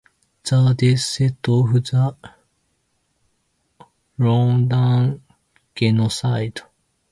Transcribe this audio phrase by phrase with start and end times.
[0.43, 2.15] The deaths set off the
[4.17, 5.21] Rwandan
[5.75, 6.59] Genocide.